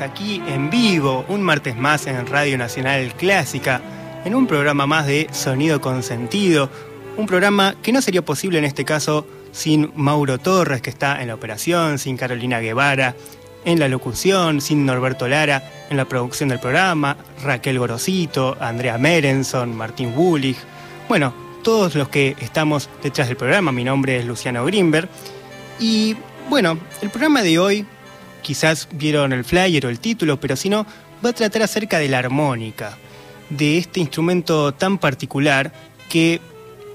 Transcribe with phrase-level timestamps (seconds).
[0.00, 3.80] Aquí en vivo, un martes más en Radio Nacional Clásica,
[4.24, 6.70] en un programa más de Sonido con Sentido,
[7.16, 11.28] un programa que no sería posible en este caso sin Mauro Torres, que está en
[11.28, 13.14] la operación, sin Carolina Guevara
[13.64, 19.74] en la locución, sin Norberto Lara en la producción del programa, Raquel Gorosito, Andrea Merenson,
[19.74, 20.58] Martín Bullich,
[21.08, 25.08] bueno, todos los que estamos detrás del programa, mi nombre es Luciano Grimberg,
[25.78, 26.16] y
[26.48, 27.86] bueno, el programa de hoy,
[28.46, 30.86] quizás vieron el flyer o el título, pero si no,
[31.24, 32.96] va a tratar acerca de la armónica,
[33.50, 35.72] de este instrumento tan particular
[36.08, 36.40] que,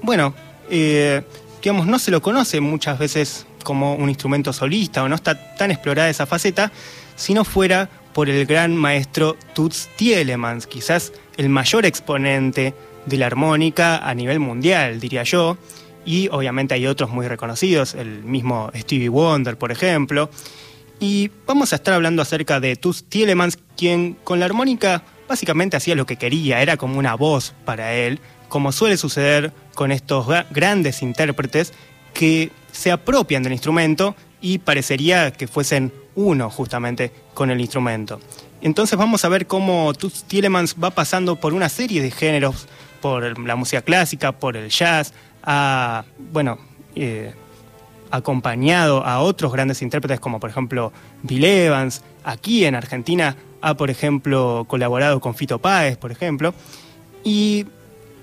[0.00, 0.34] bueno,
[0.70, 1.20] eh,
[1.62, 5.70] digamos, no se lo conoce muchas veces como un instrumento solista o no está tan
[5.70, 6.72] explorada esa faceta,
[7.16, 12.72] si no fuera por el gran maestro Toots Tielemans, quizás el mayor exponente
[13.04, 15.58] de la armónica a nivel mundial, diría yo,
[16.06, 20.30] y obviamente hay otros muy reconocidos, el mismo Stevie Wonder, por ejemplo.
[21.02, 25.96] Y vamos a estar hablando acerca de Toots Tielemans, quien con la armónica básicamente hacía
[25.96, 31.02] lo que quería, era como una voz para él, como suele suceder con estos grandes
[31.02, 31.72] intérpretes
[32.14, 38.20] que se apropian del instrumento y parecería que fuesen uno justamente con el instrumento.
[38.60, 42.68] Entonces vamos a ver cómo Toots Tielemans va pasando por una serie de géneros,
[43.00, 46.60] por la música clásica, por el jazz, ha, bueno,
[46.94, 47.34] eh,
[48.12, 53.90] acompañado a otros grandes intérpretes como por ejemplo Bill Evans, aquí en Argentina ha por
[53.90, 56.54] ejemplo colaborado con Fito Páez, por ejemplo,
[57.24, 57.66] y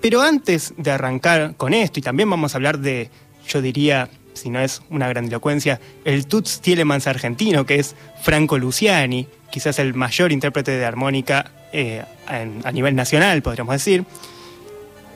[0.01, 3.09] pero antes de arrancar con esto, y también vamos a hablar de,
[3.47, 9.27] yo diría, si no es una grandilocuencia, el Toots Tielemans argentino, que es Franco Luciani,
[9.51, 14.05] quizás el mayor intérprete de armónica eh, a nivel nacional, podríamos decir.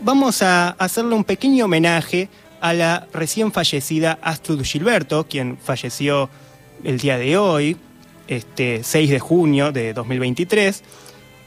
[0.02, 2.28] Vamos a hacerle un pequeño homenaje
[2.64, 6.30] a la recién fallecida Astrud Gilberto, quien falleció
[6.86, 7.76] el día de hoy,
[8.30, 10.82] este 6 de junio de 2023,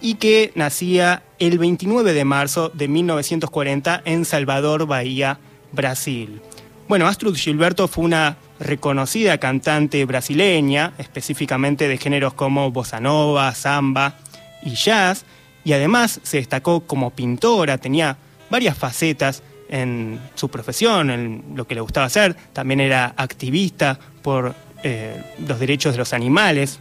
[0.03, 5.39] y que nacía el 29 de marzo de 1940 en Salvador, Bahía,
[5.73, 6.43] Brasil.
[6.87, 14.19] Bueno, Astrud Gilberto fue una reconocida cantante brasileña, específicamente de géneros como bossa nova, samba
[14.63, 15.25] y jazz,
[15.65, 18.19] y además se destacó como pintora, tenía
[18.51, 24.55] varias facetas en su profesión, en lo que le gustaba hacer, también era activista por
[24.83, 26.79] eh, los derechos de los animales.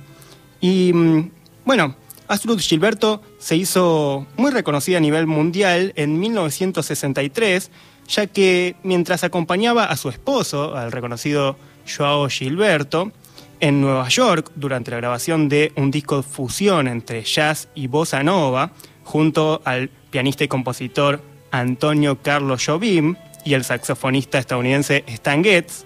[0.62, 1.32] Y mm,
[1.66, 1.96] bueno,
[2.28, 7.72] Astrud Gilberto se hizo muy reconocida a nivel mundial en 1963
[8.08, 11.58] ya que mientras acompañaba a su esposo, al reconocido
[11.88, 13.12] Joao Gilberto,
[13.60, 18.22] en Nueva York durante la grabación de un disco de fusión entre jazz y bossa
[18.22, 18.72] nova,
[19.04, 25.86] junto al pianista y compositor Antonio Carlos Jobim y el saxofonista estadounidense Stan Getz,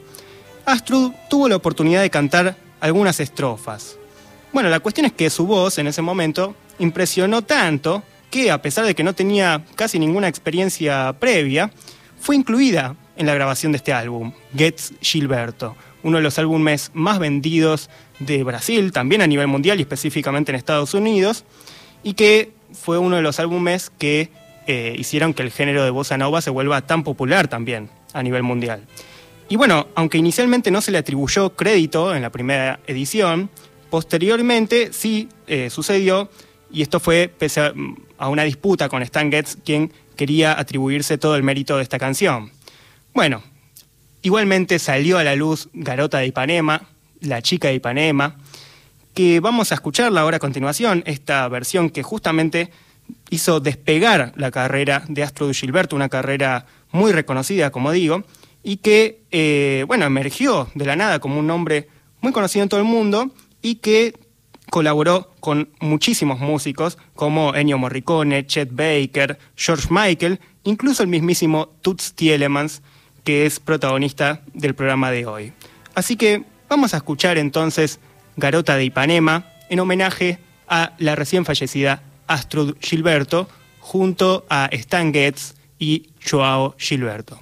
[0.66, 3.98] Astrud tuvo la oportunidad de cantar algunas estrofas.
[4.54, 8.86] Bueno, la cuestión es que su voz en ese momento impresionó tanto que, a pesar
[8.86, 11.72] de que no tenía casi ninguna experiencia previa,
[12.20, 17.20] fue incluida en la grabación de este álbum, Gets Gilberto, uno de los álbumes más
[17.20, 21.44] vendidos de Brasil, también a nivel mundial y específicamente en Estados Unidos,
[22.04, 24.30] y que fue uno de los álbumes que
[24.72, 28.44] eh, hicieron que el género de bossa nova se vuelva tan popular también a nivel
[28.44, 28.86] mundial.
[29.50, 33.50] Y bueno, aunque inicialmente no se le atribuyó crédito en la primera edición,
[33.90, 36.30] posteriormente sí eh, sucedió,
[36.72, 37.74] y esto fue pese a,
[38.20, 42.52] a una disputa con Stan Getz, quien quería atribuirse todo el mérito de esta canción.
[43.16, 43.42] Bueno,
[44.22, 46.84] igualmente salió a la luz Garota de Ipanema,
[47.22, 48.38] La chica de Ipanema,
[49.16, 52.70] que vamos a escucharla ahora a continuación, esta versión que justamente
[53.30, 58.24] hizo despegar la carrera de Astro Gilberto, una carrera muy reconocida, como digo,
[58.64, 61.88] y que, eh, bueno, emergió de la nada como un nombre
[62.22, 64.14] muy conocido en todo el mundo y que
[64.70, 72.14] colaboró con muchísimos músicos como Ennio Morricone, Chet Baker, George Michael, incluso el mismísimo Toots
[72.14, 72.82] Tielemans,
[73.24, 75.54] que es protagonista del programa de hoy.
[75.96, 78.00] Así que vamos a escuchar entonces
[78.38, 83.48] Garota de Ipanema en homenaje a la recién fallecida Astrud Gilberto
[83.82, 87.40] junto a Stan Getz y Joao Gilberto.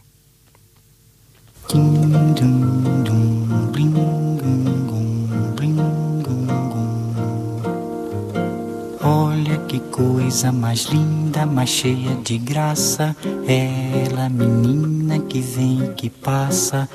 [9.04, 13.16] Olha que coisa mais linda, mais cheia de graça.
[13.45, 16.88] Ela, menina que vem e que passa,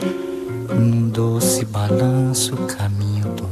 [0.70, 3.51] num doce balanço, caminho do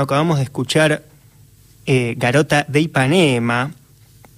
[0.00, 1.02] Acabamos de escuchar
[1.86, 3.72] eh, Garota de Ipanema,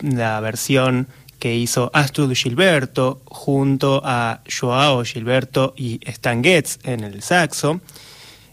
[0.00, 7.22] la versión que hizo Astrid Gilberto junto a Joao Gilberto y Stan Getz en el
[7.22, 7.80] saxo.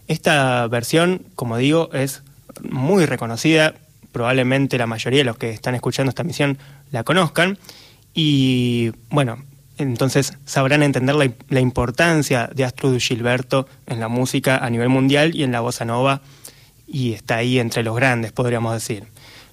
[0.08, 2.22] Esta versión, como digo, es
[2.70, 3.74] muy reconocida,
[4.12, 6.58] probablemente la mayoría de los que están escuchando esta misión
[6.92, 7.58] la conozcan.
[8.14, 9.38] Y bueno,
[9.78, 11.16] entonces sabrán entender
[11.50, 15.84] la, importancia de Astrud Gilberto en la música a nivel mundial y en la bossa
[15.84, 16.22] nova,
[16.86, 19.04] y está ahí entre los grandes, podríamos decir.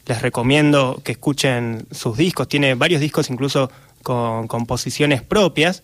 [0.05, 3.71] Les recomiendo que escuchen sus discos, tiene varios discos incluso
[4.01, 5.83] con composiciones propias,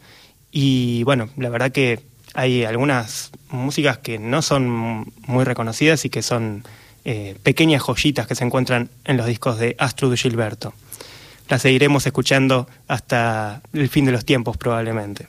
[0.51, 1.99] y bueno, la verdad que
[2.33, 6.63] hay algunas músicas que no son muy reconocidas y que son
[7.05, 10.73] eh, pequeñas joyitas que se encuentran en los discos de Astrud Gilberto
[11.49, 15.27] la seguiremos escuchando hasta el fin de los tiempos probablemente.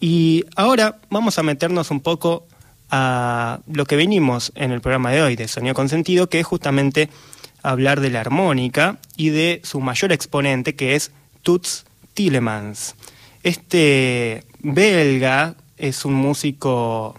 [0.00, 2.46] Y ahora vamos a meternos un poco
[2.90, 6.46] a lo que venimos en el programa de hoy de Sonido con Sentido, que es
[6.46, 7.08] justamente
[7.62, 11.10] hablar de la armónica y de su mayor exponente, que es
[11.42, 12.94] Toots Tillemans.
[13.42, 17.14] Este belga es un músico,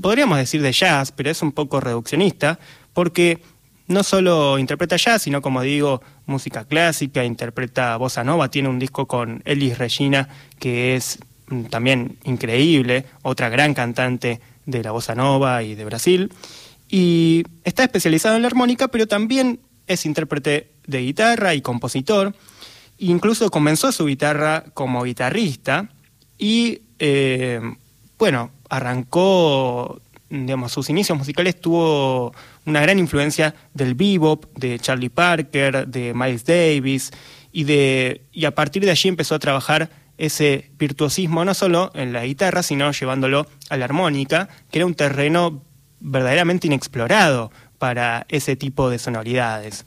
[0.00, 2.58] podríamos decir de jazz, pero es un poco reduccionista,
[2.92, 3.38] porque
[3.86, 9.06] no solo interpreta jazz, sino como digo, música clásica, interpreta bossa nova, tiene un disco
[9.06, 14.40] con Elis Regina que es mm, también increíble, otra gran cantante
[14.70, 16.32] de la bossa nova y de Brasil.
[16.88, 22.34] Y está especializado en la armónica, pero también es intérprete de guitarra y compositor.
[22.98, 25.88] Incluso comenzó su guitarra como guitarrista
[26.38, 27.60] y, eh,
[28.18, 32.32] bueno, arrancó, digamos, sus inicios musicales tuvo
[32.66, 37.10] una gran influencia del bebop, de Charlie Parker, de Miles Davis,
[37.52, 42.12] y, de, y a partir de allí empezó a trabajar ese virtuosismo no solo en
[42.12, 45.62] la guitarra, sino llevándolo a la armónica, que era un terreno
[45.98, 49.86] verdaderamente inexplorado para ese tipo de sonoridades.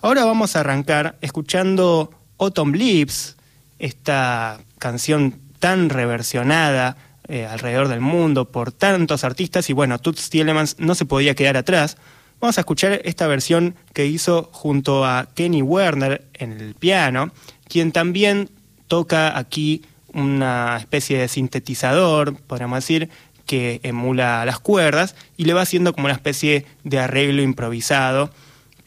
[0.00, 3.36] Ahora vamos a arrancar escuchando Autumn Leaves,
[3.78, 6.96] esta canción tan reversionada
[7.28, 11.56] eh, alrededor del mundo por tantos artistas y bueno, Toots Tielemans no se podía quedar
[11.56, 11.98] atrás.
[12.40, 17.32] Vamos a escuchar esta versión que hizo junto a Kenny Werner en el piano,
[17.68, 18.50] quien también
[18.86, 23.10] toca aquí una especie de sintetizador, podríamos decir,
[23.44, 28.30] que emula las cuerdas y le va haciendo como una especie de arreglo improvisado,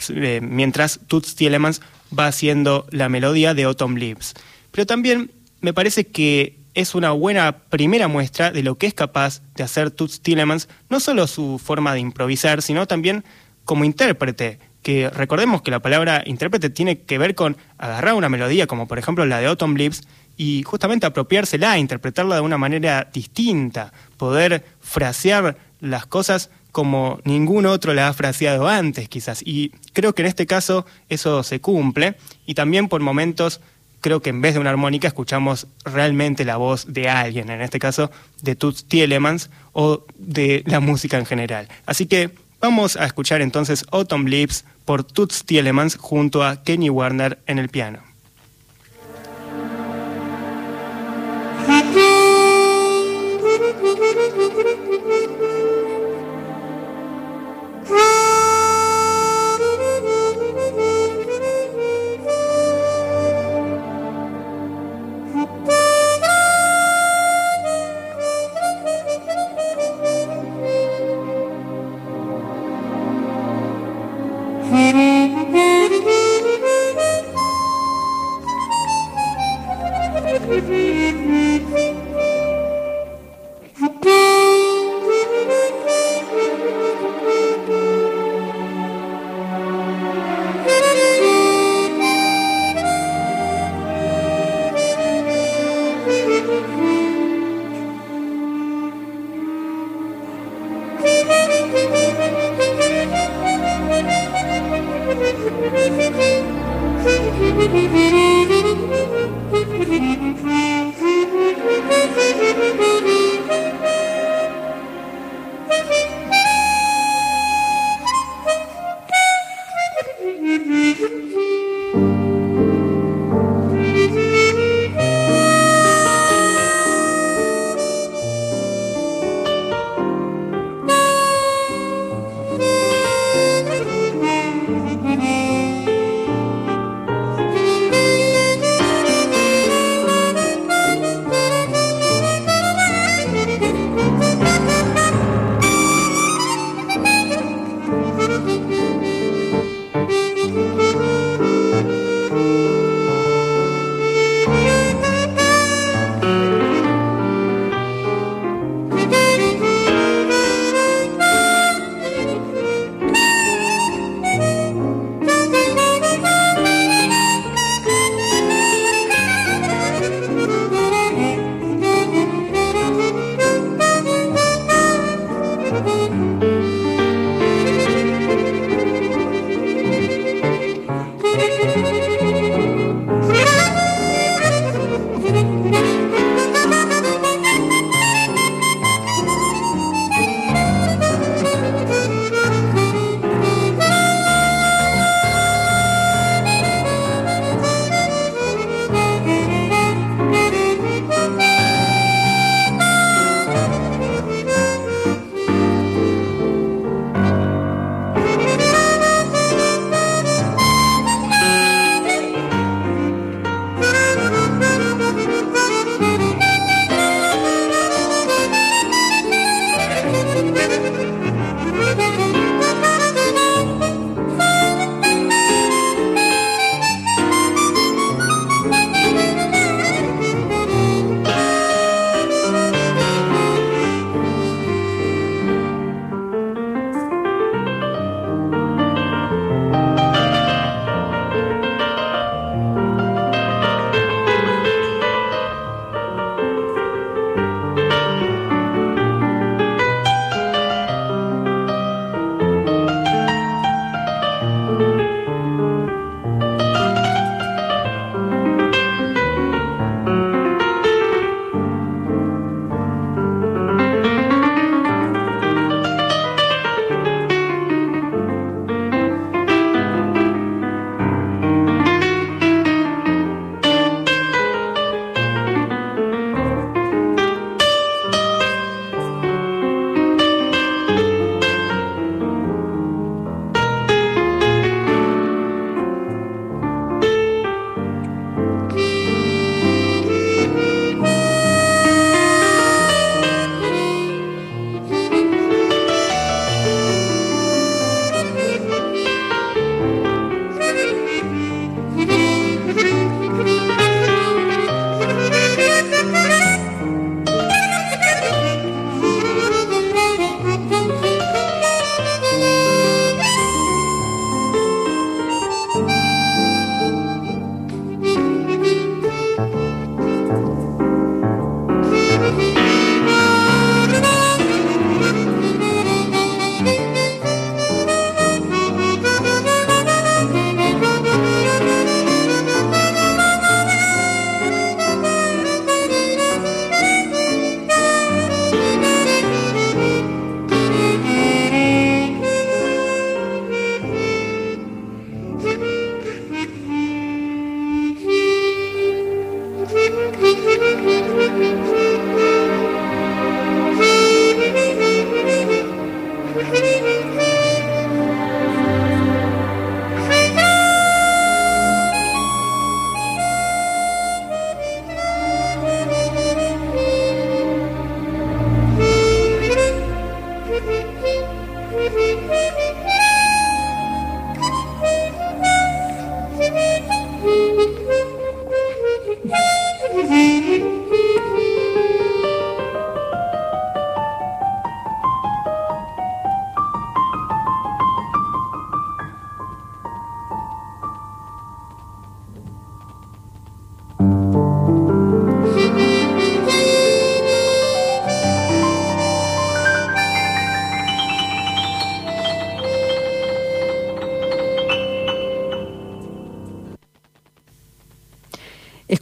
[0.09, 1.81] eh, mientras Toots Tielemans
[2.17, 4.33] va haciendo la melodía de Autumn Leaves.
[4.71, 9.41] Pero también me parece que es una buena primera muestra de lo que es capaz
[9.55, 13.23] de hacer Toots Tillemans, no solo su forma de improvisar, sino también
[13.65, 18.67] como intérprete, que recordemos que la palabra intérprete tiene que ver con agarrar una melodía,
[18.67, 20.03] como por ejemplo la de Autumn Leaves,
[20.37, 27.93] y justamente apropiársela, interpretarla de una manera distinta, poder frasear las cosas como ningún otro
[27.93, 29.41] la ha fraseado antes, quizás.
[29.43, 33.59] Y creo que en este caso eso se cumple, y también por momentos
[34.01, 37.79] creo que en vez de una armónica escuchamos realmente la voz de alguien, en este
[37.79, 41.67] caso de Toots Tielemans o de la música en general.
[41.85, 47.39] Así que vamos a escuchar entonces Autumn Leaves por Toots Tielemans junto a Kenny Warner
[47.45, 48.08] en el piano.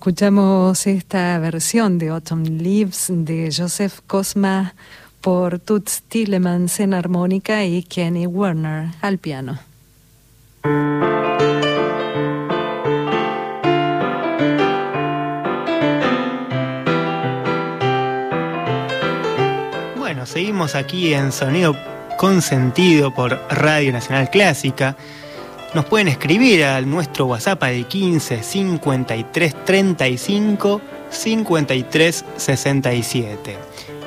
[0.07, 4.73] Escuchamos esta versión de Autumn Leaves de Joseph Cosma
[5.19, 9.59] por Toots Tillemans en armónica y Kenny Werner al piano.
[19.97, 21.75] Bueno, seguimos aquí en Sonido
[22.17, 24.95] Consentido por Radio Nacional Clásica
[25.77, 33.57] nos pueden escribir a nuestro WhatsApp de 15 53 35 53 67.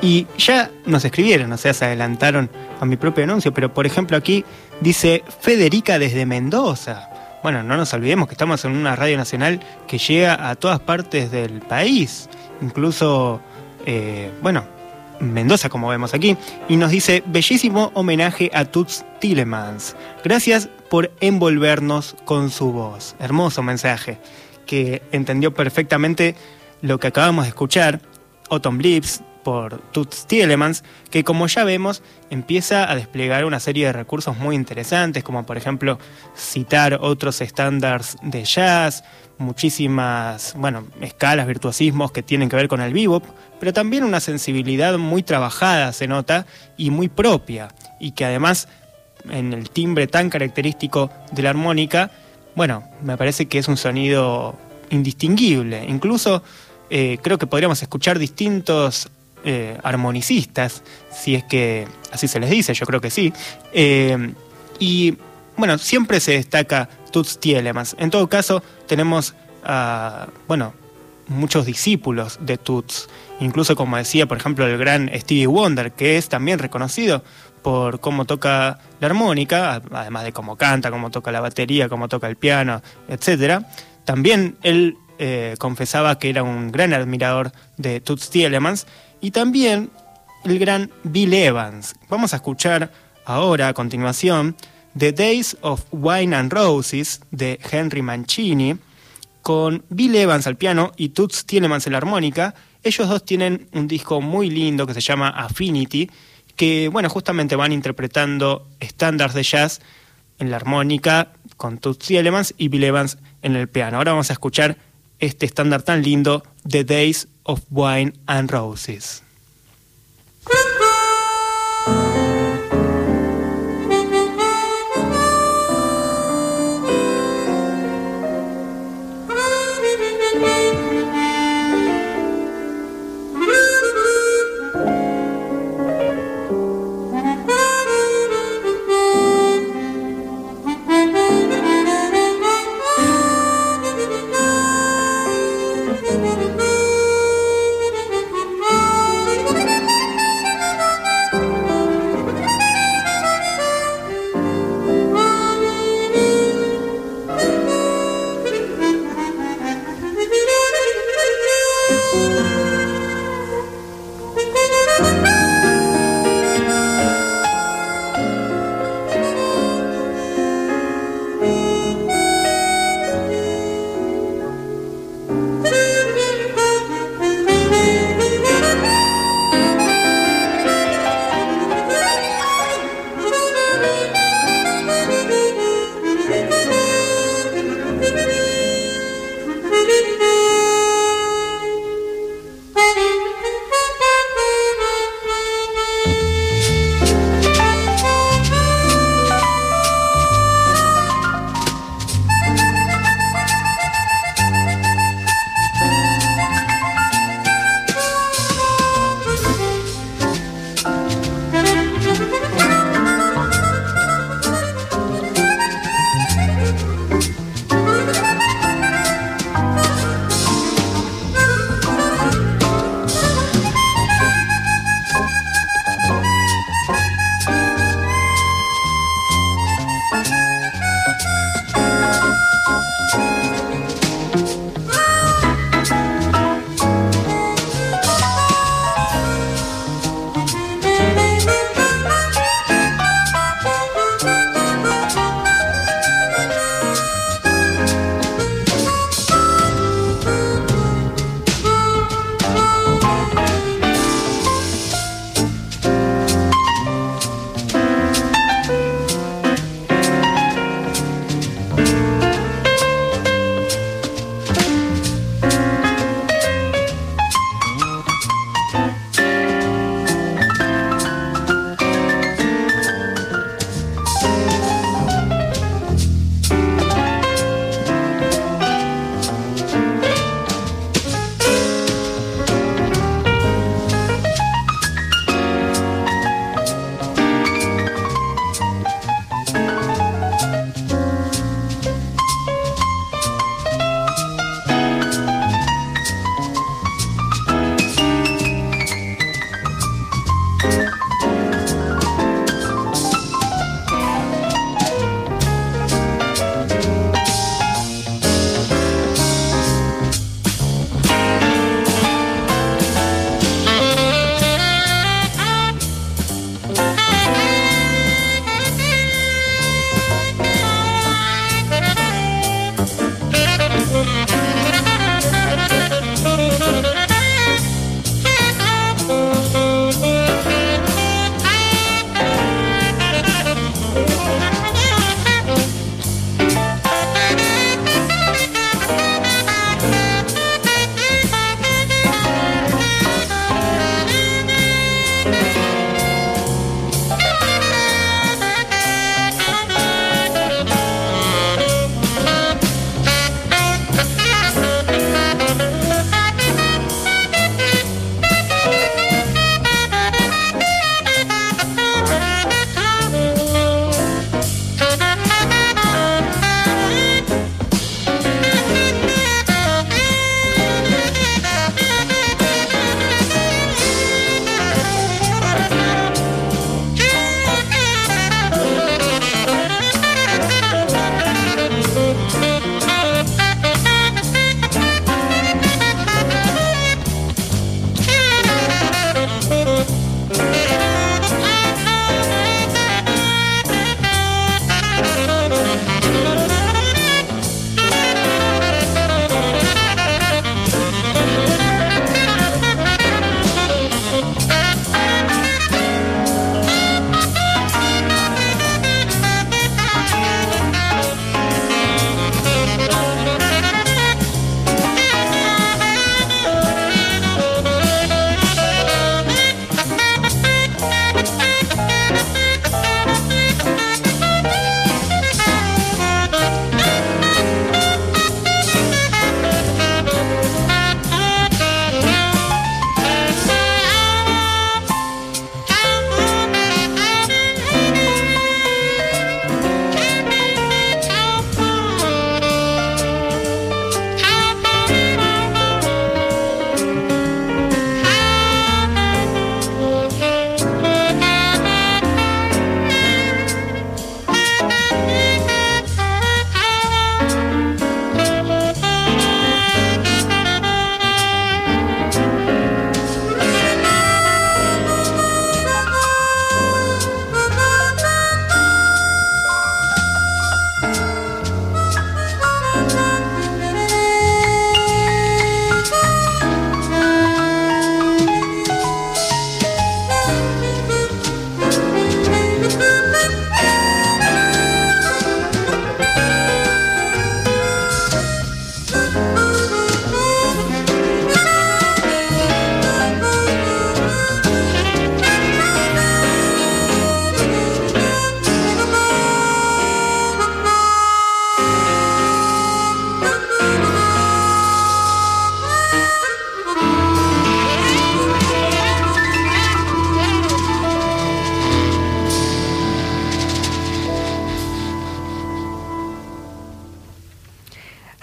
[0.02, 4.16] Y ya nos escribieron, o sea, se adelantaron a mi propio anuncio, pero por ejemplo
[4.16, 4.44] aquí
[4.80, 7.09] dice Federica desde Mendoza.
[7.44, 11.30] Bueno, no nos olvidemos que estamos en una radio nacional que llega a todas partes
[11.30, 12.28] del país,
[12.61, 13.40] incluso,
[13.87, 14.64] eh, bueno,
[15.20, 16.37] Mendoza, como vemos aquí,
[16.68, 19.94] y nos dice, bellísimo homenaje a Tuts Tillemans.
[20.24, 23.16] Gracias por envolvernos con su voz.
[23.18, 24.18] Hermoso mensaje,
[24.66, 26.35] que entendió perfectamente
[26.83, 28.00] lo que acabamos de escuchar,
[28.50, 33.92] Autumn Blips, por Toots Tielemans, que como ya vemos empieza a desplegar una serie de
[33.92, 35.98] recursos muy interesantes, como por ejemplo
[36.37, 39.03] citar otros estándares de jazz,
[39.38, 43.24] muchísimas, bueno, escalas, virtuosismos que tienen que ver con el bebop,
[43.59, 48.68] pero también una sensibilidad muy trabajada se nota y muy propia, y que además
[49.28, 52.11] en el timbre tan característico de la armónica,
[52.54, 54.56] bueno, me parece que es un sonido
[54.90, 55.85] indistinguible.
[55.87, 56.42] Incluso
[56.90, 59.09] eh, creo que podríamos escuchar distintos
[59.44, 63.33] eh, armonicistas, si es que así se les dice, yo creo que sí.
[63.72, 64.33] Eh,
[64.78, 65.16] y
[65.56, 67.96] bueno, siempre se destaca Toots Tielemans.
[67.98, 69.35] En todo caso, tenemos,
[70.48, 70.72] bueno,
[71.30, 73.08] muchos discípulos de Toots.
[73.40, 77.24] Incluso, como decía, por ejemplo, el gran Stevie Wonder, que es también reconocido
[77.62, 82.26] por cómo toca la armónica, además de cómo canta, cómo toca la batería, cómo toca
[82.28, 83.64] el piano, etc.
[84.04, 88.86] También él eh, confesaba que era un gran admirador de Toots Tielemans
[89.20, 89.90] y también
[90.44, 91.94] el gran Bill Evans.
[92.08, 92.90] Vamos a escuchar
[93.24, 94.56] ahora, a continuación,
[94.96, 98.76] The Days of Wine and Roses de Henry Mancini,
[99.42, 102.55] con Bill Evans al piano y Toots Tielemans en la armónica.
[102.83, 106.11] Ellos dos tienen un disco muy lindo que se llama Affinity,
[106.57, 109.81] que, bueno, justamente van interpretando estándares de jazz
[110.38, 113.98] en la armónica con Toots Tielemans y Bill Evans en el piano.
[113.98, 114.76] Ahora vamos a escuchar
[115.18, 119.22] este estándar tan lindo, The Days of Wine and Roses.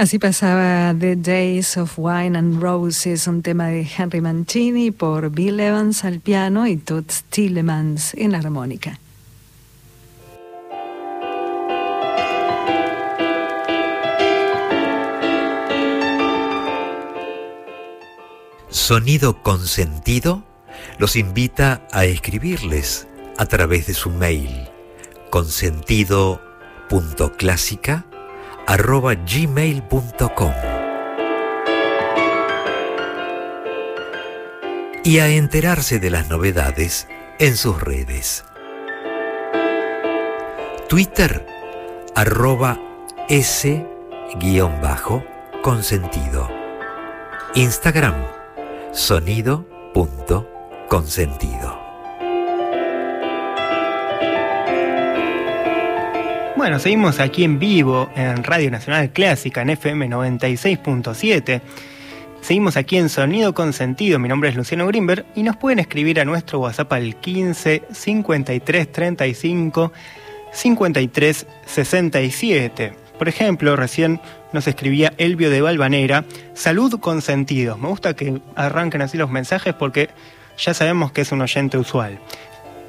[0.07, 5.59] Así pasaba The Days of Wine and Roses, un tema de Henry Mancini por Bill
[5.59, 8.97] Evans al piano y Toots Tillemans en armónica.
[18.69, 20.45] Sonido Consentido
[20.99, 24.69] los invita a escribirles a través de su mail
[25.31, 28.06] consentido.clásica
[28.67, 30.53] arroba gmail.com
[35.06, 37.08] y a enterarse de las novedades
[37.39, 38.43] en sus redes.
[40.89, 41.45] Twitter
[42.13, 42.77] arroba
[43.30, 43.86] s
[44.36, 45.23] guion bajo
[45.63, 46.49] consentido.
[47.56, 48.15] Instagram
[48.91, 49.65] sonido
[50.89, 51.87] consentido.
[56.57, 61.61] Bueno, seguimos aquí en vivo en Radio Nacional Clásica en FM 96.7.
[62.41, 64.17] Seguimos aquí en Sonido con Sentido.
[64.17, 68.91] Mi nombre es Luciano Grimberg y nos pueden escribir a nuestro WhatsApp al 15 53
[68.91, 69.93] 35
[70.51, 72.93] 53 67.
[73.19, 74.19] Por ejemplo, recién
[74.51, 77.77] nos escribía Elvio de Valvanera, salud con sentido.
[77.77, 80.09] Me gusta que arranquen así los mensajes porque
[80.57, 82.17] ya sabemos que es un oyente usual.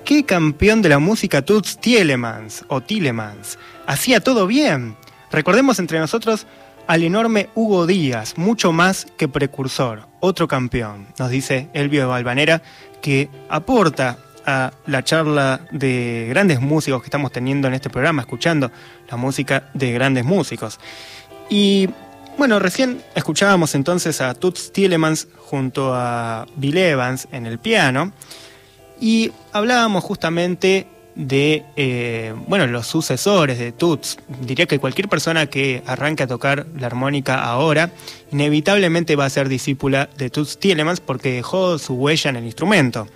[0.08, 3.58] ¿Qué campeón de la música Toots Tielemans o Tielemans?
[3.86, 4.96] Hacía todo bien.
[5.30, 6.46] Recordemos entre nosotros
[6.86, 12.62] al enorme Hugo Díaz, mucho más que precursor, otro campeón, nos dice Elvio de Valvanera,
[13.02, 14.16] que aporta
[14.46, 18.72] a la charla de grandes músicos que estamos teniendo en este programa, escuchando
[19.10, 20.80] la música de grandes músicos.
[21.50, 21.90] Y
[22.38, 28.14] bueno, recién escuchábamos entonces a Toots Tielemans junto a Bill Evans en el piano.
[29.00, 30.86] Y hablábamos justamente
[31.18, 34.18] de eh, bueno, los sucesores de Toots.
[34.40, 37.90] Diría que cualquier persona que arranque a tocar la armónica ahora,
[38.30, 43.08] inevitablemente va a ser discípula de Toots Tielemans porque dejó su huella en el instrumento.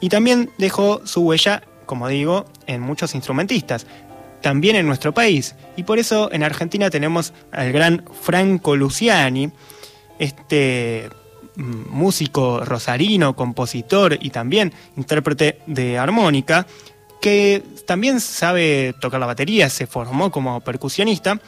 [0.00, 3.86] Y también dejó su huella, como digo, en muchos instrumentistas,
[4.40, 5.54] también en nuestro país.
[5.76, 9.52] Y por eso en Argentina tenemos al gran Franco Luciani,
[10.18, 11.10] este
[11.56, 16.66] músico rosarino, compositor y también intérprete de armónica,
[17.20, 21.40] que también sabe tocar la batería, se formó como percusionista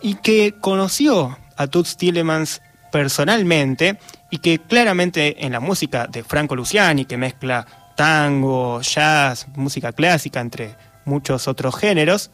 [0.00, 3.98] y que conoció a Toots Tillemans personalmente
[4.30, 10.40] y que claramente en la música de Franco Luciani, que mezcla tango, jazz, música clásica,
[10.40, 12.30] entre muchos otros géneros,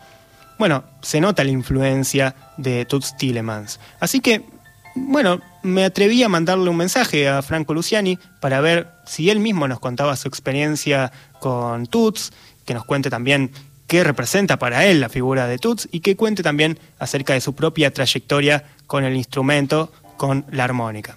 [0.59, 3.81] bueno, se nota la influencia de Toots Tillemans.
[3.99, 4.45] Así que
[4.95, 9.67] bueno, me atreví a mandarle un mensaje a Franco Luciani para ver si él mismo
[9.67, 12.33] nos contaba su experiencia con Tuts,
[12.67, 13.51] que nos cuente también
[13.87, 17.55] qué representa para él la figura de Tuts y que cuente también acerca de su
[17.55, 21.17] propia trayectoria con el instrumento, con la armónica.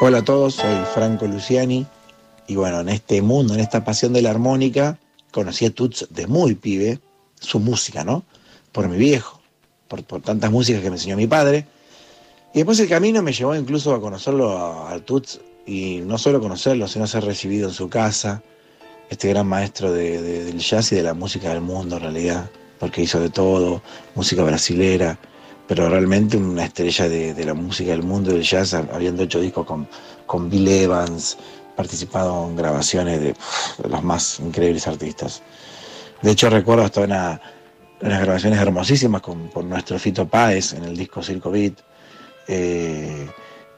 [0.00, 1.86] Hola a todos, soy Franco Luciani
[2.48, 4.98] y bueno, en este mundo, en esta pasión de la armónica,
[5.30, 6.98] conocí a Tuts de muy pibe,
[7.40, 8.24] su música, ¿no?
[8.72, 9.45] Por mi viejo
[9.88, 11.66] por, tantas músicas que me enseñó mi padre.
[12.52, 16.88] Y después el camino me llevó incluso a conocerlo a, Tuts y no solo conocerlo,
[16.88, 18.42] sino ser recibido en su casa,
[19.10, 23.20] este gran maestro del jazz y de la música del mundo en realidad, porque hizo
[23.20, 23.82] de todo,
[24.14, 25.18] música brasilera,
[25.66, 29.88] pero realmente una estrella de, la música del mundo del jazz, habiendo hecho discos con,
[30.26, 31.36] con Bill Evans,
[31.74, 33.34] participado en grabaciones de,
[33.82, 35.42] de los más increíbles artistas.
[36.22, 37.40] De hecho recuerdo hasta una
[38.00, 41.74] unas grabaciones hermosísimas con, nuestro Fito Páez en el disco Circo Beat.
[42.48, 43.26] Eh,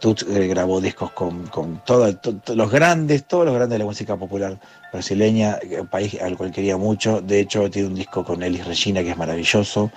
[0.00, 2.16] eh grabó discos con, con todos
[2.54, 4.58] los grandes, todos los grandes de la música popular
[4.92, 7.20] brasileña, un país al cual quería mucho.
[7.20, 9.90] De hecho, tiene un disco con Elis Regina que es maravilloso.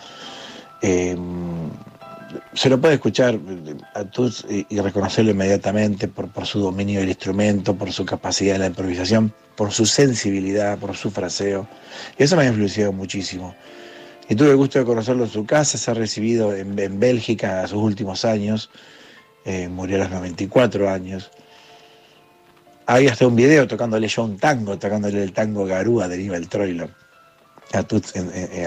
[0.81, 1.15] Eh,
[2.53, 3.38] se lo puede escuchar
[3.93, 8.60] a Tuts y, reconocerlo inmediatamente por, por, su dominio del instrumento, por su capacidad de
[8.60, 11.67] la improvisación, por su sensibilidad, por su fraseo.
[12.17, 13.53] Y eso me ha influenciado muchísimo
[14.32, 17.67] y tuve el gusto de conocerlo en su casa, se ha recibido en, Bélgica a
[17.67, 18.70] sus últimos años,
[19.44, 21.30] eh, murió a los 94 años.
[22.86, 26.89] Hay hasta un video tocándole yo un tango, tocándole el tango Garúa de Nivel Troilo,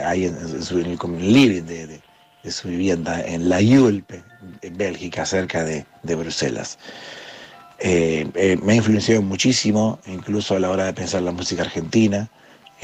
[0.05, 0.99] ahí en, su, el,
[1.33, 2.03] living de,
[2.51, 4.23] su vivienda en La Yulpe,
[4.61, 6.79] en Bélgica, cerca de, Bruselas.
[7.79, 12.29] Eh, eh, me ha influenciado muchísimo, incluso a la hora de pensar la música argentina.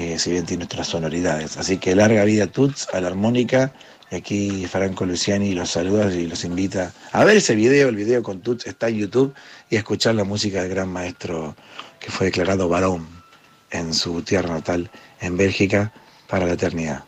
[0.00, 1.58] Eh, si bien tiene nuestras sonoridades.
[1.58, 3.74] Así que larga vida Tuts a la armónica.
[4.10, 7.90] Y aquí Franco Luciani los saluda y los invita a ver ese video.
[7.90, 9.34] El video con Tuts está en YouTube
[9.68, 11.54] y a escuchar la música del gran maestro
[11.98, 13.06] que fue declarado varón
[13.72, 15.92] en su tierra natal, en Bélgica,
[16.28, 17.04] para la eternidad.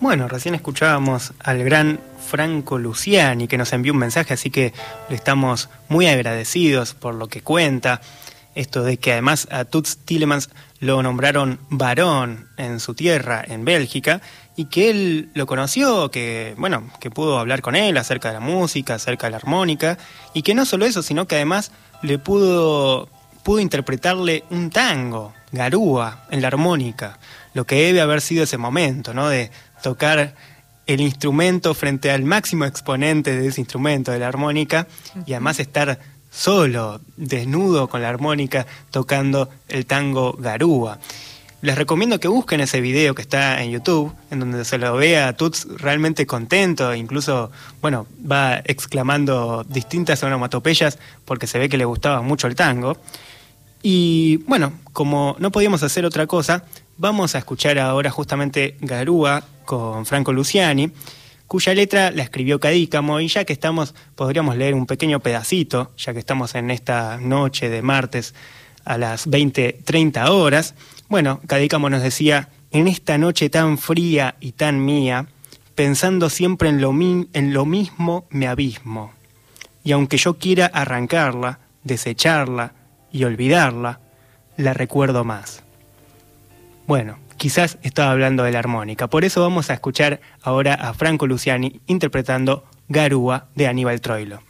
[0.00, 4.72] Bueno, recién escuchábamos al gran Franco Luciani que nos envió un mensaje, así que
[5.10, 8.00] le estamos muy agradecidos por lo que cuenta.
[8.54, 14.22] Esto de que además a Tuts Tillemans lo nombraron varón en su tierra, en Bélgica,
[14.56, 18.40] y que él lo conoció, que bueno, que pudo hablar con él acerca de la
[18.40, 19.98] música, acerca de la armónica,
[20.32, 23.10] y que no solo eso, sino que además le pudo
[23.42, 27.18] pudo interpretarle un tango, Garúa, en la armónica,
[27.54, 29.28] lo que debe haber sido ese momento, ¿no?
[29.28, 29.50] De
[29.82, 30.34] tocar
[30.86, 34.88] el instrumento frente al máximo exponente de ese instrumento, de la armónica,
[35.26, 36.00] y además estar
[36.30, 40.98] solo, desnudo con la armónica, tocando el tango Garúa.
[41.62, 45.28] Les recomiendo que busquen ese video que está en YouTube, en donde se lo vea
[45.28, 47.50] a Tuts realmente contento, incluso,
[47.82, 52.96] bueno, va exclamando distintas onomatopeyas porque se ve que le gustaba mucho el tango.
[53.82, 56.64] Y bueno, como no podíamos hacer otra cosa,
[56.96, 60.90] vamos a escuchar ahora justamente Garúa con Franco Luciani,
[61.46, 66.12] cuya letra la escribió Cadícamo y ya que estamos, podríamos leer un pequeño pedacito, ya
[66.12, 68.34] que estamos en esta noche de martes
[68.84, 70.74] a las 20.30 horas.
[71.08, 75.28] Bueno, Cadícamo nos decía, en esta noche tan fría y tan mía,
[75.76, 79.12] pensando siempre en lo, en lo mismo me abismo.
[79.84, 82.72] Y aunque yo quiera arrancarla, desecharla,
[83.12, 84.00] y olvidarla,
[84.56, 85.62] la recuerdo más.
[86.88, 91.26] Bueno, quizás estaba hablando de la armónica, por eso vamos a escuchar ahora a Franco
[91.26, 94.42] Luciani interpretando Garúa de Aníbal Troilo.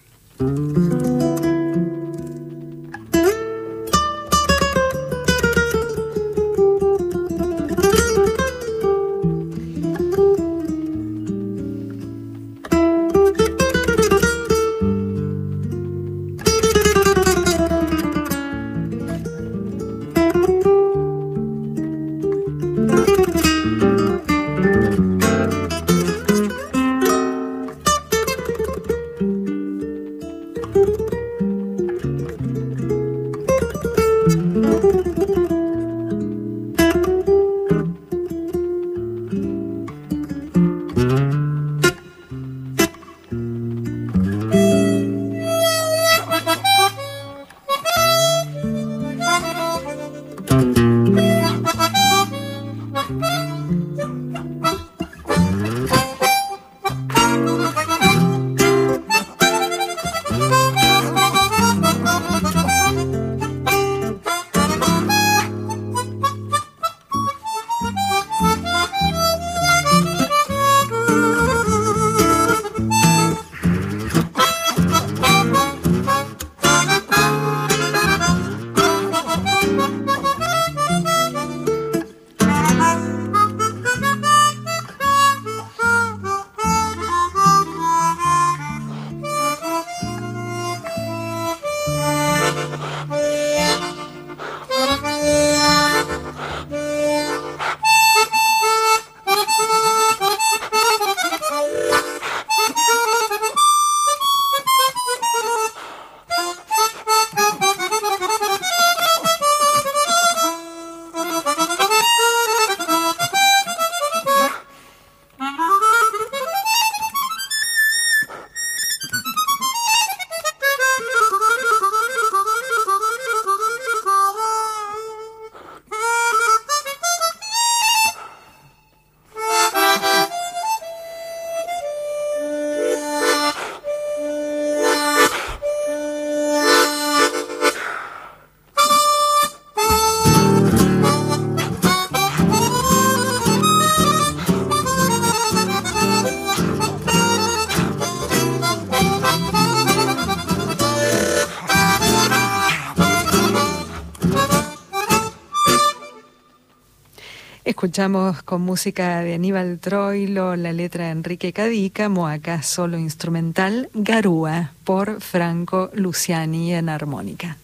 [158.01, 164.73] Escuchamos con música de Aníbal Troilo, la letra de Enrique Cadícamo, acá solo instrumental, Garúa,
[164.85, 167.59] por Franco Luciani en armónica.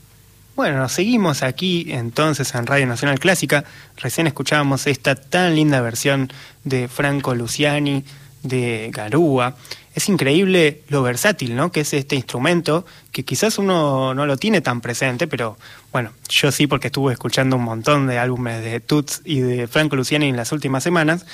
[0.54, 3.64] Bueno, seguimos aquí entonces en Radio Nacional Clásica.
[3.96, 6.30] Recién escuchábamos esta tan linda versión
[6.64, 8.04] de Franco Luciani
[8.42, 9.56] de Garúa
[9.96, 11.72] es increíble lo versátil, ¿no?
[11.72, 15.56] Que es este instrumento que quizás uno no lo tiene tan presente, pero
[15.90, 19.96] bueno, yo sí porque estuve escuchando un montón de álbumes de Toots y de Franco
[19.96, 21.24] Luciani en las últimas semanas,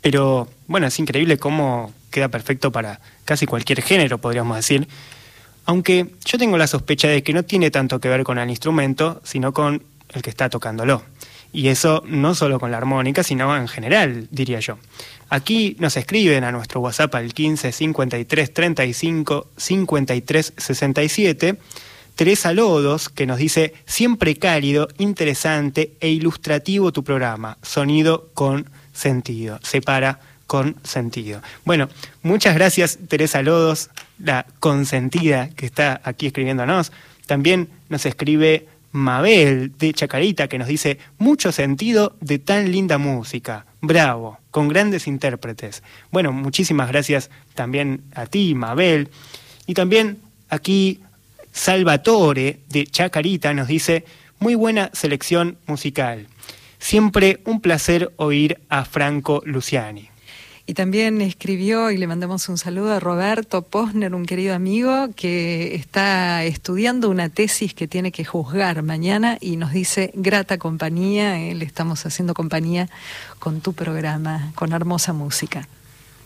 [0.00, 4.88] pero bueno, es increíble cómo queda perfecto para casi cualquier género, podríamos decir.
[5.64, 9.20] Aunque yo tengo la sospecha de que no tiene tanto que ver con el instrumento,
[9.22, 9.80] sino con
[10.12, 11.04] el que está tocándolo.
[11.52, 14.78] Y eso no solo con la armónica, sino en general, diría yo.
[15.30, 21.58] Aquí nos escriben a nuestro WhatsApp al 15 53 35 53 67.
[22.18, 29.60] Teresa Lodos, que nos dice, siempre cálido, interesante e ilustrativo tu programa, sonido con sentido,
[29.62, 30.18] separa
[30.48, 31.42] con sentido.
[31.64, 31.88] Bueno,
[32.22, 36.90] muchas gracias Teresa Lodos, la consentida que está aquí escribiéndonos.
[37.26, 43.66] También nos escribe Mabel de Chacarita que nos dice mucho sentido de tan linda música.
[43.80, 45.82] Bravo, con grandes intérpretes.
[46.10, 49.08] Bueno, muchísimas gracias también a ti, Mabel.
[49.66, 50.18] Y también
[50.48, 51.00] aquí
[51.52, 54.04] Salvatore de Chacarita nos dice
[54.38, 56.26] muy buena selección musical.
[56.78, 60.10] Siempre un placer oír a Franco Luciani.
[60.68, 65.74] Y también escribió y le mandamos un saludo a Roberto Posner, un querido amigo que
[65.74, 71.64] está estudiando una tesis que tiene que juzgar mañana y nos dice grata compañía, le
[71.64, 72.90] estamos haciendo compañía
[73.38, 75.66] con tu programa, con hermosa música.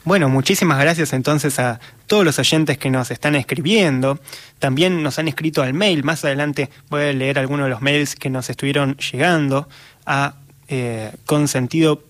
[0.03, 1.78] Bueno, muchísimas gracias entonces a
[2.09, 4.18] todos los oyentes que nos están escribiendo.
[4.59, 6.03] También nos han escrito al mail.
[6.03, 9.68] Más adelante voy leer algunos de los mails que nos estuvieron llegando
[10.05, 10.34] a
[10.66, 12.03] eh, consentido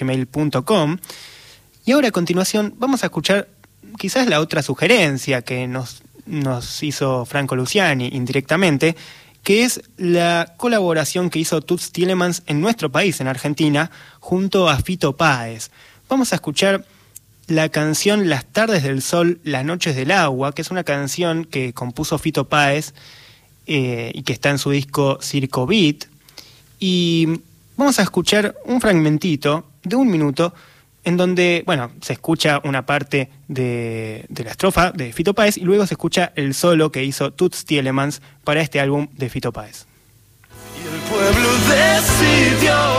[0.00, 0.98] gmail.com
[1.84, 3.48] Y ahora a continuación vamos a escuchar
[3.98, 6.02] quizás la otra sugerencia que nos,
[6.82, 8.96] hizo Franco Luciani indirectamente,
[9.42, 14.76] que es la colaboración que hizo Tuts Tielemans en nuestro país, en Argentina, junto a
[14.78, 15.70] Fito Páez.
[16.08, 16.84] Vamos a escuchar
[17.46, 21.72] la canción Las tardes del sol, las noches del agua, que es una canción que
[21.72, 22.92] compuso Fito Páez
[23.68, 26.06] eh, y que está en su disco Circo Beat.
[26.80, 27.40] Y
[27.76, 30.54] vamos a escuchar un fragmentito de un minuto
[31.04, 35.86] en donde, bueno, se escucha una parte de, la estrofa de Fito Páez y luego
[35.86, 39.86] se escucha el solo que hizo Toots Tielemans para este álbum de Fito Páez.
[40.76, 42.95] Y el pueblo decidió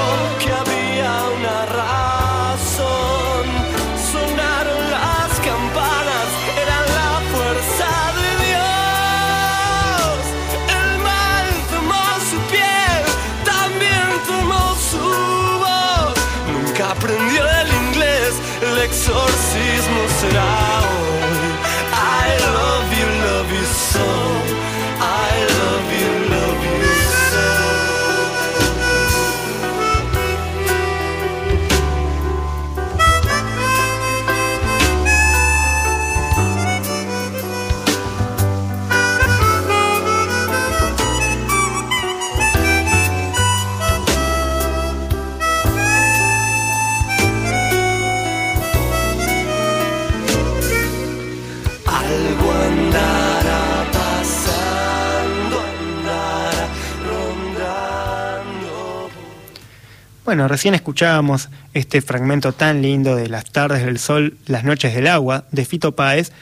[60.28, 65.08] Bueno, recién escuchábamos este fragmento tan lindo de Las tardes del sol, las noches del
[65.08, 66.34] agua, de Fito Páez,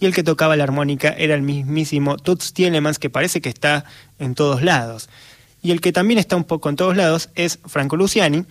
[0.00, 3.84] y el que tocaba la armónica era el mismísimo Toots Tielemans, que parece que está
[4.18, 5.10] en todos lados.
[5.62, 8.46] Y el que también está un poco en todos lados es Franco Luciani,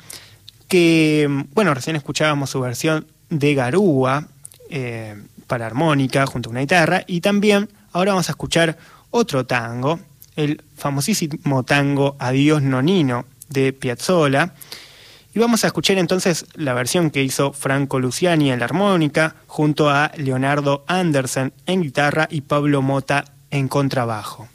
[0.67, 4.27] que, bueno, recién escuchábamos su versión de Garúa
[4.69, 8.77] eh, para armónica junto a una guitarra, y también ahora vamos a escuchar
[9.09, 9.99] otro tango,
[10.35, 14.53] el famosísimo tango Adiós Nonino de Piazzolla,
[15.33, 19.89] y vamos a escuchar entonces la versión que hizo Franco Luciani en la armónica, junto
[19.89, 24.47] a Leonardo Andersen en guitarra y Pablo Mota en contrabajo.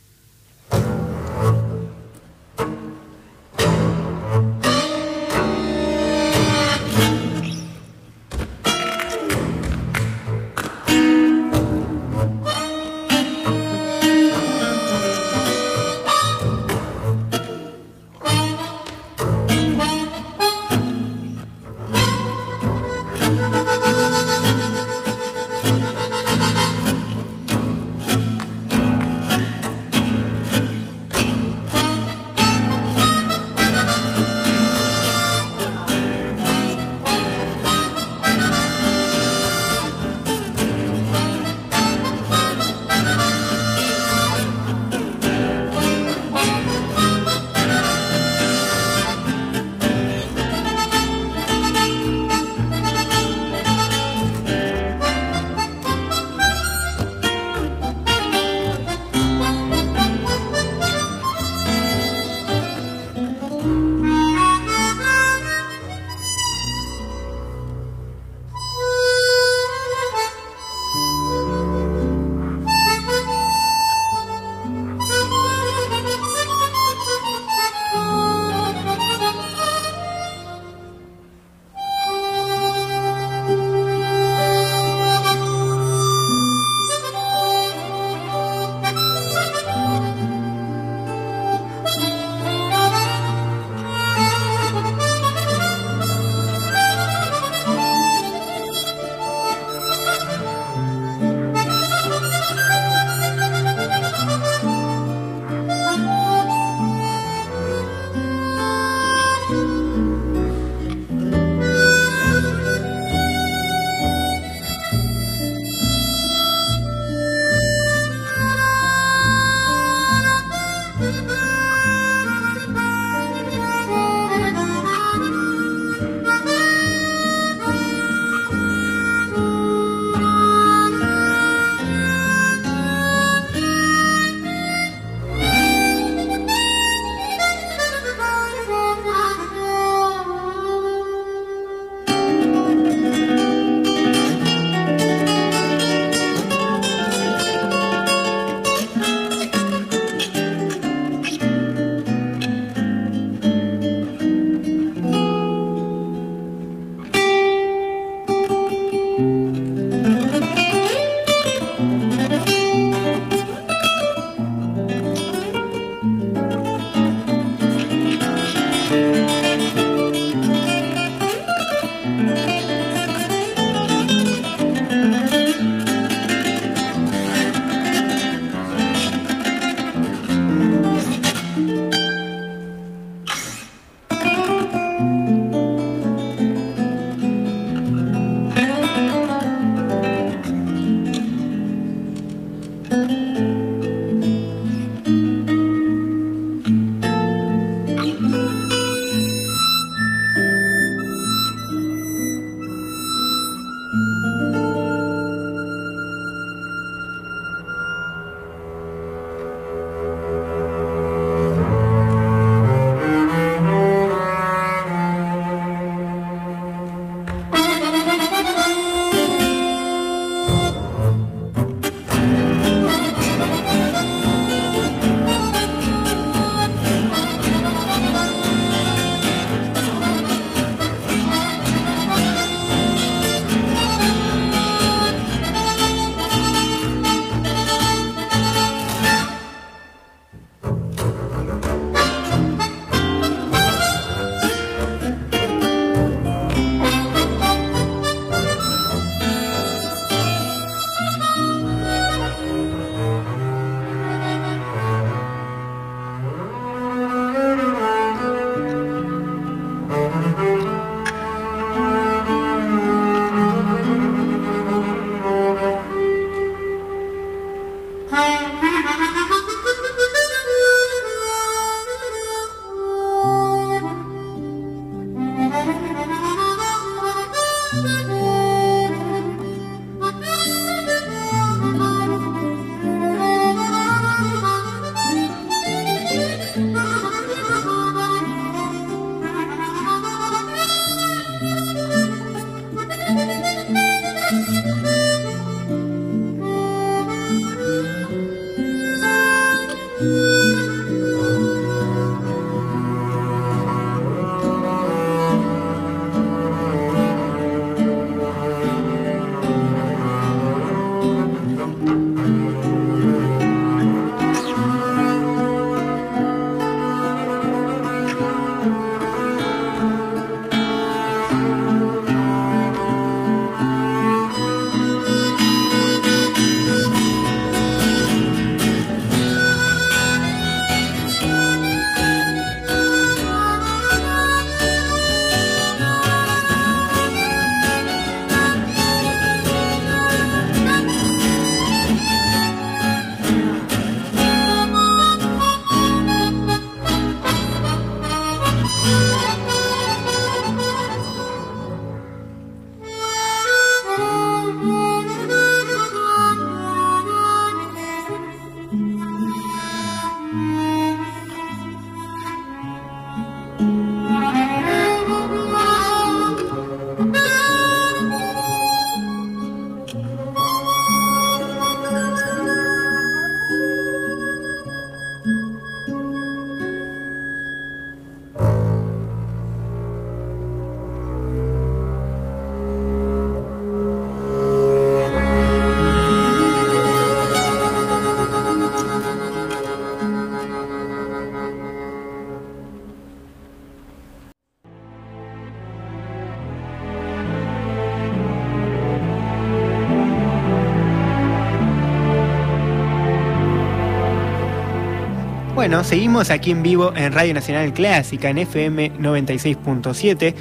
[405.69, 410.35] Bueno, seguimos aquí en vivo en Radio Nacional Clásica, en FM 96.7,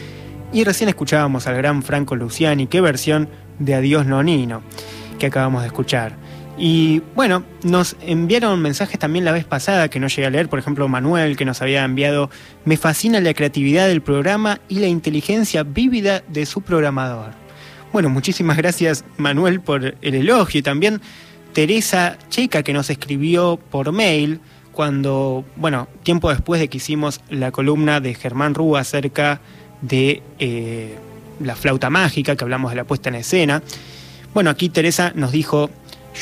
[0.53, 3.27] y recién escuchábamos al gran Franco Luciani, qué versión
[3.59, 4.61] de Adiós Nonino
[5.19, 6.15] que acabamos de escuchar.
[6.57, 10.59] Y bueno, nos enviaron mensajes también la vez pasada que no llegué a leer, por
[10.59, 12.29] ejemplo Manuel que nos había enviado,
[12.63, 17.31] me fascina la creatividad del programa y la inteligencia vívida de su programador.
[17.91, 21.01] Bueno, muchísimas gracias Manuel por el elogio y también
[21.51, 24.39] Teresa Checa que nos escribió por mail
[24.77, 29.41] cuando, bueno, tiempo después de que hicimos la columna de Germán Rúa acerca
[29.81, 30.95] de eh,
[31.39, 33.63] la flauta mágica, que hablamos de la puesta en escena.
[34.35, 35.71] Bueno, aquí Teresa nos dijo,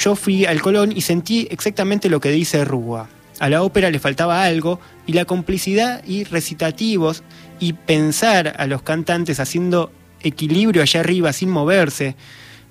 [0.01, 3.09] yo fui al Colón y sentí exactamente lo que dice Rúa.
[3.41, 7.23] A la ópera le faltaba algo y la complicidad y recitativos
[7.59, 9.91] y pensar a los cantantes haciendo
[10.21, 12.15] equilibrio allá arriba sin moverse.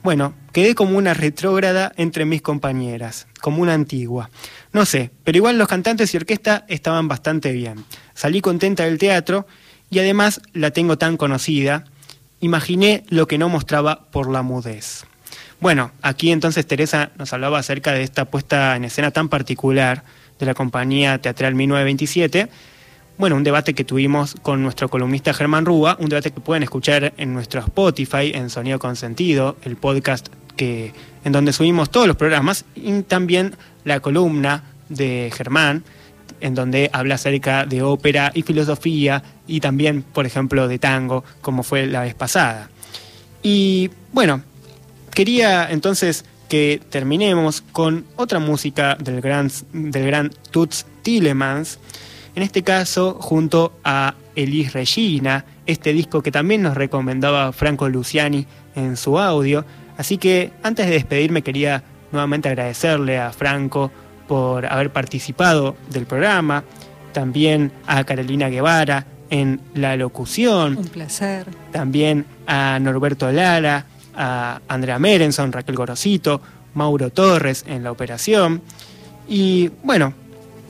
[0.04, 4.28] Bueno, quedé como una retrógrada entre mis compañeras, como una antigua.
[4.74, 7.86] No sé, pero igual los cantantes y orquesta estaban bastante bien.
[8.12, 9.46] Salí contenta del teatro
[9.88, 11.84] y además la tengo tan conocida.
[12.40, 15.06] Imaginé lo que no mostraba por la mudez.
[15.58, 20.04] Bueno, aquí entonces Teresa nos hablaba acerca de esta puesta en escena tan particular
[20.38, 22.50] de la compañía teatral 1927.
[23.16, 27.14] Bueno, un debate que tuvimos con nuestro columnista Germán Rúa, un debate que pueden escuchar
[27.16, 30.92] en nuestro Spotify, en Sonido con Sentido, el podcast que,
[31.24, 33.54] en donde subimos todos los programas, y también
[33.84, 35.84] la columna de Germán,
[36.40, 41.62] en donde habla acerca de ópera y filosofía, y también, por ejemplo, de tango, como
[41.62, 42.68] fue la vez pasada.
[43.44, 44.42] Y bueno,
[45.12, 51.78] quería entonces que terminemos con otra música del gran, del gran Toots Tillemans,
[52.34, 58.46] en este caso junto a Elis Regina, este disco que también nos recomendaba Franco Luciani
[58.74, 59.64] en su audio.
[59.96, 63.90] Así que antes de despedirme quería nuevamente agradecerle a Franco
[64.26, 66.64] por haber participado del programa,
[67.12, 70.78] también a Carolina Guevara en la locución.
[70.78, 71.46] Un placer.
[71.72, 76.40] También a Norberto Lara, a Andrea Merenson, Raquel Gorosito,
[76.74, 78.62] Mauro Torres en la operación.
[79.28, 80.12] Y bueno,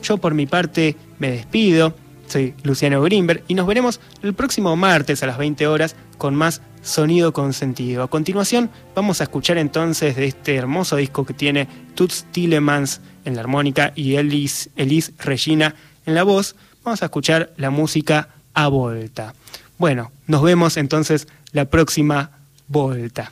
[0.03, 1.93] yo por mi parte me despido.
[2.27, 6.61] Soy Luciano Grimberg y nos veremos el próximo martes a las 20 horas con más
[6.81, 8.03] Sonido con Sentido.
[8.03, 13.35] A continuación vamos a escuchar entonces de este hermoso disco que tiene Toots Tillemans en
[13.35, 16.55] la armónica y Elise, Elise Regina en la voz.
[16.83, 19.33] Vamos a escuchar la música a volta.
[19.77, 22.31] Bueno, nos vemos entonces la próxima
[22.67, 23.31] volta.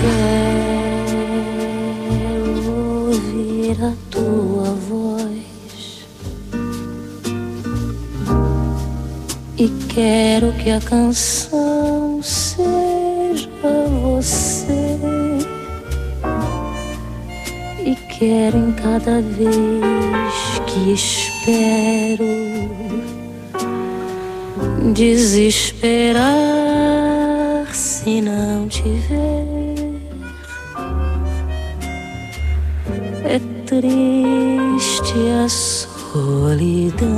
[0.00, 1.90] Quero
[3.08, 6.06] ouvir a tua voz
[9.58, 13.50] e quero que a canção seja
[14.02, 14.98] você
[17.84, 22.24] e quero em cada vez que espero
[24.94, 26.20] desesperar
[27.74, 29.69] se não te ver.
[33.24, 35.14] É triste
[35.44, 37.08] a solidão.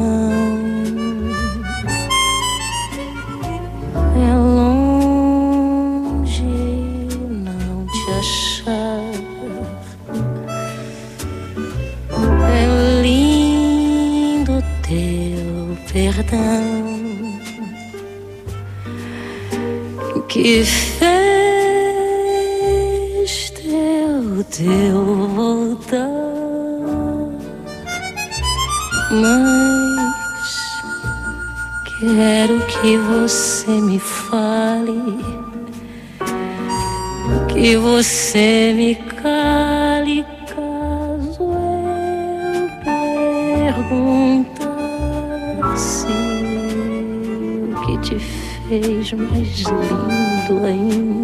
[4.16, 6.44] É longe
[7.28, 9.02] não te achar.
[12.50, 12.66] É
[13.02, 16.92] lindo teu perdão
[20.32, 21.12] que fez
[23.50, 25.71] teu teu
[29.12, 30.80] mas
[31.98, 35.18] quero que você me fale,
[37.48, 41.52] que você me cale caso
[42.54, 42.68] eu
[43.84, 44.56] perguntar
[45.76, 46.06] se
[47.70, 51.21] o que te fez mais lindo ainda